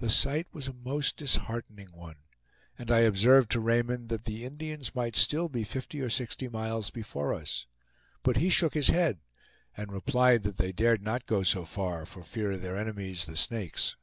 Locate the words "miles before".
6.46-7.32